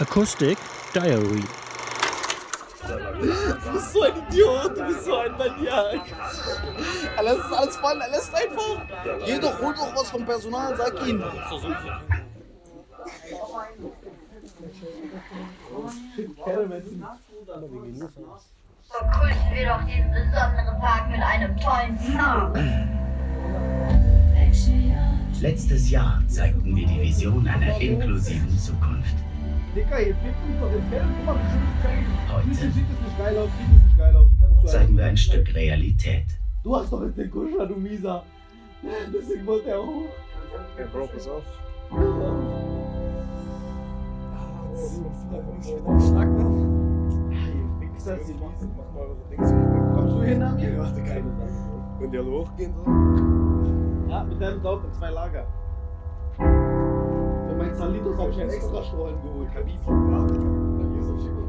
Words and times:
Acoustic 0.00 0.56
Diary. 0.94 1.42
Du 2.86 3.72
bist 3.72 3.92
so 3.92 4.02
ein 4.02 4.12
Idiot, 4.16 4.76
du 4.76 4.86
bist 4.86 5.04
so 5.04 5.16
ein 5.16 5.32
Maniak. 5.36 6.02
Lass 7.20 7.38
es 7.38 7.52
alles 7.52 7.76
fallen, 7.76 8.00
er 8.00 8.10
lässt 8.10 8.32
einfach. 8.32 8.80
Geh 9.26 9.38
doch, 9.40 9.60
hol 9.60 9.74
doch 9.74 9.96
was 9.96 10.10
vom 10.10 10.24
Personal, 10.24 10.76
sag 10.76 11.06
ihm. 11.06 11.18
Begrüßen 18.88 19.50
wir 19.52 19.66
doch 19.66 19.82
diesen 19.84 20.10
besonderen 20.12 20.80
Tag 20.80 21.10
mit 21.10 21.20
einem 21.20 21.56
tollen 21.58 21.98
Song. 21.98 22.54
Letztes 25.40 25.90
Jahr 25.90 26.22
zeigten 26.28 26.74
wir 26.74 26.86
die 26.86 27.00
Vision 27.00 27.46
einer 27.46 27.80
inklusiven 27.80 28.58
Zukunft. 28.58 29.14
Digga, 29.74 29.96
hier 29.98 30.14
fickt 30.16 30.36
uns 30.48 30.60
doch 30.60 30.72
im 30.72 30.90
Keller. 30.90 31.06
Guck 31.16 31.26
mal, 31.26 31.36
wie 31.36 31.50
schön 31.50 31.62
es 31.68 31.82
geil 31.84 31.98
ist. 32.02 32.32
Heute 32.32 32.54
Sieht 32.54 32.68
es 32.68 33.00
nicht 33.00 33.18
geil 33.18 33.38
aus, 33.38 33.50
sieht 33.58 33.66
es 33.76 33.84
nicht 33.84 33.98
geil 33.98 34.16
aus. 34.16 34.28
Zeigen 34.70 34.96
wir 34.96 35.04
ein 35.04 35.16
Stück 35.16 35.54
Realität. 35.54 36.26
Du 36.62 36.76
hast 36.76 36.92
doch 36.92 37.02
jetzt 37.02 37.18
den 37.18 37.30
Kuscher, 37.30 37.66
du 37.66 37.76
Mieser. 37.76 38.24
Deswegen 39.12 39.46
wollte 39.46 39.70
er 39.70 39.78
hoch. 39.78 40.04
Okay, 40.74 40.88
Bro, 40.92 41.06
pass 41.06 41.28
auf. 41.28 41.42
Ich 45.60 45.74
wieder 45.74 45.94
geschnackt? 45.94 46.40
Ihr 46.40 47.80
Wichser, 47.80 48.18
sie 48.24 48.34
Miesen. 48.34 48.70
Mach 48.76 48.92
mal 48.94 49.08
so 49.08 49.14
Dings 49.30 49.48
hier. 49.48 49.92
Kommst 49.94 50.14
du 50.14 50.22
hin, 50.22 50.42
Amir? 50.42 50.70
Ja, 50.70 50.90
Digga. 50.90 51.08
Keine 51.08 51.30
Sache. 51.36 51.96
Wenn 51.98 52.10
die 52.10 52.18
alle 52.18 52.30
hochgehen, 52.30 52.72
so. 52.74 54.10
Ja, 54.10 54.24
mit 54.24 54.40
deinem 54.40 54.62
Dorf 54.62 54.84
in 54.84 54.92
zwei 54.92 55.10
Lager. 55.10 55.46
Meinen 57.58 57.74
Salitos 57.74 58.16
habe 58.16 58.30
ich 58.30 58.40
einen 58.40 58.50
extra 58.50 58.84
Stollen 58.84 59.20
geholt. 59.20 59.48
Von 59.84 60.12
warten, 60.12 60.32
Digga. 60.32 60.84
Hier 60.92 61.00
ist 61.00 61.10
auf 61.10 61.18
Chico 61.18 61.42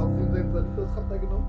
Auf 0.00 0.14
dem 0.14 0.32
seinen 0.32 0.52
Salitos 0.52 0.90
ihr 1.10 1.18
genommen? 1.18 1.46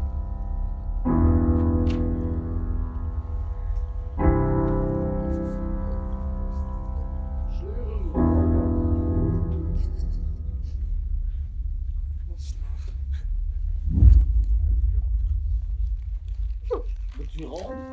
Willst 17.17 17.39
du 17.39 17.45
rauchen? 17.45 17.77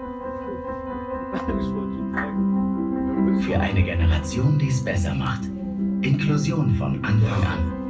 Ich 1.34 1.74
wollte 1.74 1.94
schon 1.94 2.14
sagen. 2.14 2.53
Für 3.40 3.58
eine 3.58 3.82
Generation, 3.82 4.58
die 4.58 4.68
es 4.68 4.84
besser 4.84 5.14
macht. 5.14 5.42
Inklusion 6.02 6.74
von 6.76 7.04
Anfang 7.04 7.42
an. 7.42 7.83